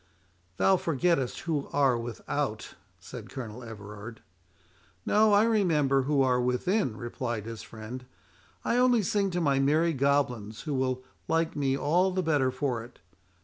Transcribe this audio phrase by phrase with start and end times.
[0.57, 4.21] —"Thou forgettest who are without," said Colonel Everard.
[5.05, 8.05] "No—I remember who are within," replied his friend.
[8.65, 12.83] "I only sing to my merry goblins, who will like me all the better for
[12.83, 12.97] it.